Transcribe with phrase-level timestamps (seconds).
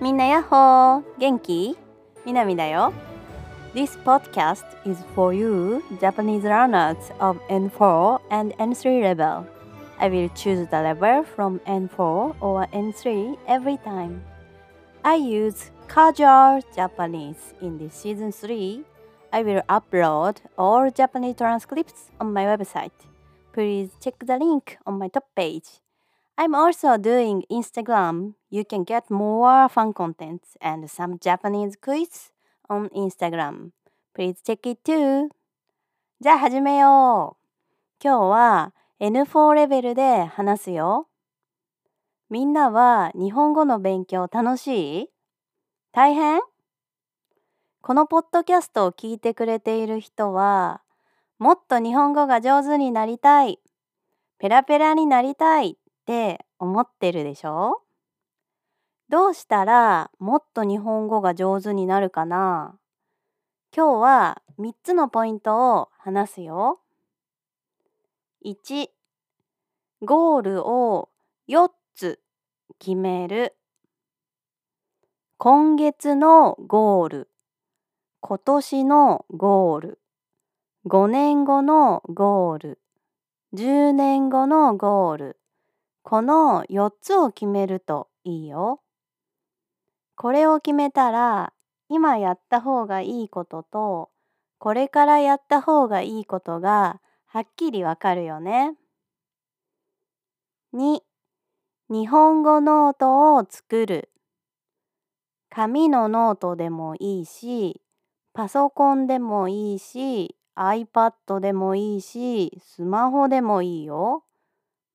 [0.00, 1.76] みんなやっほー元気
[2.24, 2.92] みなみだよ
[3.74, 9.46] This podcast is for you Japanese learners of N4 and N3 level
[9.98, 14.22] I will choose the level from N4 or N3 every time
[15.02, 18.84] I use casual Japanese in this season 3
[19.32, 22.92] I will upload all Japanese transcripts on my website
[23.52, 25.80] please check the link on my top page
[26.41, 28.33] I'm also doing Instagram.
[28.49, 32.31] You can get more fun content and some Japanese quiz
[32.67, 33.73] on Instagram.
[34.15, 35.29] Please check it too.
[36.19, 38.03] じゃあ始めよう。
[38.03, 41.07] 今日は N4 レベルで話すよ。
[42.31, 45.09] みんなは日本語の勉強楽しい
[45.91, 46.41] 大変
[47.81, 50.81] このポッドキャストを聞いてくれている人は
[51.37, 53.59] もっと日本語が上手になりたい。
[54.39, 55.77] ペラペラになりたい。
[56.01, 57.81] って思ってるでしょ？
[59.09, 62.77] どうしたらもっと日本語が上手になるかな？
[63.75, 66.79] 今日は3つのポイントを話すよ。
[68.45, 68.87] 1
[70.03, 71.09] ゴールを
[71.47, 72.19] 4つ
[72.79, 73.55] 決める。
[75.37, 77.29] 今月のゴール。
[78.19, 79.99] 今年のゴール。
[80.87, 82.79] 5年後のゴール。
[83.53, 85.40] 10年後のゴール。
[86.03, 88.81] この4つを決めるといいよ。
[90.15, 91.53] これを決めたら
[91.89, 94.09] 今やった方がいいことと
[94.59, 98.75] これからやった方がいいことがはっきりわかるよね。
[100.73, 101.01] 2
[101.89, 104.09] 日本語ノートを作る
[105.49, 107.81] 紙のノートでもいいし
[108.33, 114.23] パソコンでもいいし iPad でもいいしスマホでもいいよ。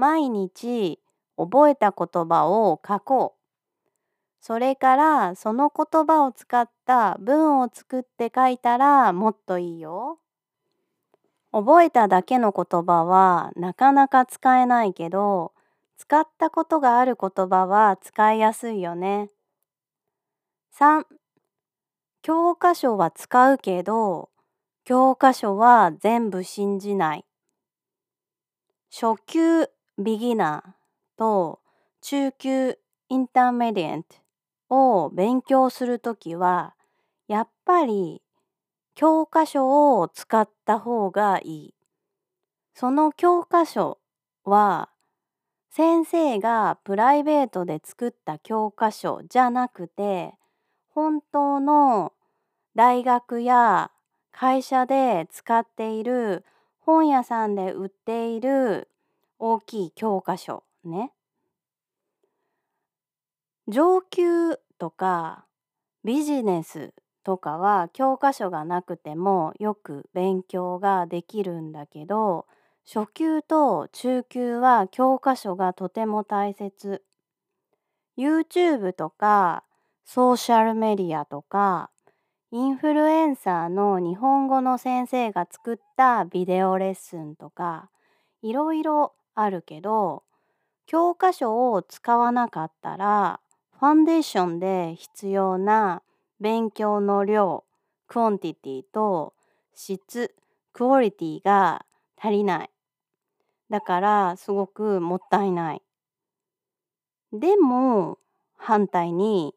[0.00, 0.98] 毎日
[1.36, 3.40] 覚えた言葉を書こう。
[4.40, 10.18] それからその言葉を使った文を作って書いたらもっといいよ。
[11.52, 15.52] 覚えただけの言葉はなかなか使えないけど
[15.98, 19.28] 使ったことがある言葉は使いやすいよね。
[20.78, 21.04] 3
[22.22, 24.30] 教科書は使うけど
[24.84, 27.26] 教科書は全部信じない。
[28.90, 29.68] 初級
[30.00, 30.70] ビギナー
[31.18, 31.60] と
[32.00, 32.78] 中級
[33.08, 34.16] インターメディエント
[34.70, 36.74] を勉強するときは
[37.28, 38.22] やっぱり
[38.94, 41.74] 教科書を使った方がいい。
[42.74, 43.98] その教科書
[44.44, 44.90] は
[45.70, 50.34] 先生がプライベートで作った教科書じゃなくて
[50.88, 52.12] 本当の
[52.74, 53.90] 大学や
[54.32, 56.44] 会社で使っている
[56.80, 58.88] 本屋さんで売っている
[59.42, 61.12] 大きい教科書ね。
[63.68, 65.46] 上級とか
[66.04, 66.92] ビジネス
[67.24, 72.46] とかは教科書がなくてもよく勉強ができるんだけど
[72.86, 77.02] 初級と中級は教科書がとても大切。
[78.18, 79.64] YouTube とか
[80.04, 81.90] ソーシャルメディアとか
[82.50, 87.88] インフルエンサーの日本語の先生が作ったビデオレッスンとか
[88.42, 90.24] いろいろあるけど
[90.86, 93.40] 教科書を使わなかったら
[93.78, 96.02] foundation で必要な
[96.40, 97.64] 勉強の量
[98.08, 99.34] quantity と
[99.74, 100.34] 質
[100.72, 101.86] quality が
[102.20, 102.70] 足りない。
[103.70, 105.82] だからすごくもったいない。
[107.32, 108.18] でも
[108.56, 109.54] 反対に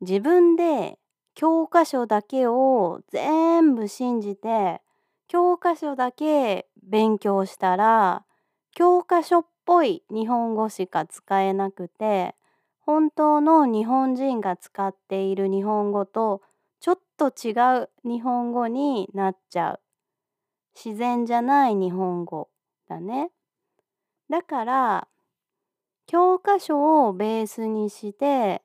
[0.00, 0.98] 自分で
[1.34, 4.80] 教科書だけを全部信じて
[5.28, 8.24] 教科書だけ勉強したら
[8.74, 12.34] 教科書っぽい日本語しか使えなくて
[12.80, 16.42] 本当の日本人が使っている日本語と
[16.80, 17.52] ちょっと違
[17.82, 19.80] う日本語になっちゃう。
[20.74, 22.50] 自然じゃない日本語
[22.88, 23.30] だね。
[24.28, 25.08] だから
[26.06, 28.60] 教科書をベースにして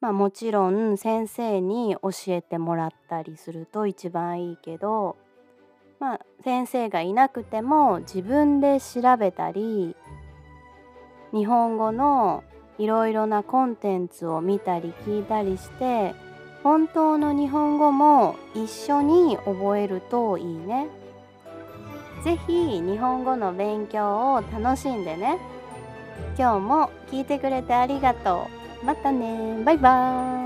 [0.00, 5.16] まあもちろん先生に教えてもらったりすると一番いいけど
[6.00, 9.94] まあ、先生がいなくても自分で調べたり
[11.32, 12.42] 日本語の
[12.78, 16.14] いろいろなコンテンツを見たり聞いたりして
[16.62, 20.88] 本当の日本語も一緒に覚えるといいね。
[22.24, 25.38] ぜひ日本語の勉強を楽しんでね。
[26.38, 28.46] 今日も聞いてくれてありがと
[28.82, 28.84] う。
[28.84, 29.62] またね。
[29.64, 30.39] バイバーイ。